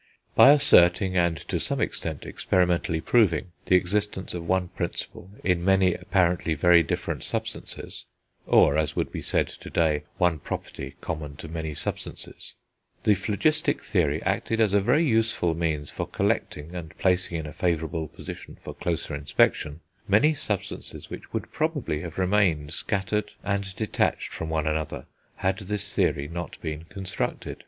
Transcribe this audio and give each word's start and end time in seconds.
By 0.33 0.49
asserting, 0.49 1.15
and 1.15 1.37
to 1.47 1.59
some 1.59 1.79
extent 1.79 2.25
experimentally 2.25 3.01
proving, 3.01 3.51
the 3.67 3.75
existence 3.75 4.33
of 4.33 4.47
one 4.47 4.69
principle 4.69 5.29
in 5.43 5.63
many 5.63 5.93
apparently 5.93 6.55
very 6.55 6.81
different 6.81 7.23
substances 7.23 8.05
(or, 8.47 8.79
as 8.79 8.95
would 8.95 9.11
be 9.11 9.21
said 9.21 9.47
to 9.47 9.69
day, 9.69 10.05
one 10.17 10.39
property 10.39 10.95
common 11.01 11.35
to 11.35 11.47
many 11.47 11.75
substances), 11.75 12.55
the 13.03 13.13
phlogistic 13.13 13.83
theory 13.83 14.23
acted 14.23 14.59
as 14.59 14.73
a 14.73 14.81
very 14.81 15.05
useful 15.05 15.53
means 15.53 15.91
for 15.91 16.07
collecting, 16.07 16.73
and 16.73 16.97
placing 16.97 17.37
in 17.37 17.45
a 17.45 17.53
favourable 17.53 18.07
position 18.07 18.57
for 18.59 18.73
closer 18.73 19.13
inspection, 19.13 19.81
many 20.07 20.33
substances 20.33 21.11
which 21.11 21.31
would 21.31 21.51
probably 21.51 21.99
have 22.01 22.17
remained 22.17 22.73
scattered 22.73 23.33
and 23.43 23.75
detached 23.75 24.29
from 24.33 24.49
one 24.49 24.65
another 24.65 25.05
had 25.35 25.59
this 25.59 25.93
theory 25.93 26.27
not 26.27 26.59
been 26.59 26.85
constructed. 26.85 27.59